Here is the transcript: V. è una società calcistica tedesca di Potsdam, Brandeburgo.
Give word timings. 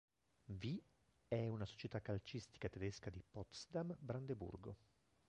V. 0.47 0.81
è 1.27 1.45
una 1.47 1.67
società 1.67 2.01
calcistica 2.01 2.67
tedesca 2.69 3.11
di 3.11 3.21
Potsdam, 3.29 3.95
Brandeburgo. 3.99 4.75